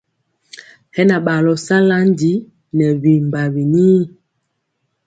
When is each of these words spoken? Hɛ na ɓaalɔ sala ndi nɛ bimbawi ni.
Hɛ 0.95 1.01
na 1.09 1.15
ɓaalɔ 1.25 1.53
sala 1.65 1.95
ndi 2.09 2.31
nɛ 2.77 2.85
bimbawi 3.01 3.63
ni. 3.73 3.85